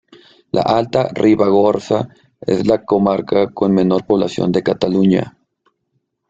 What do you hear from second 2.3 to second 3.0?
es la